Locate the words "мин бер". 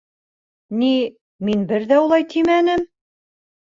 1.49-1.85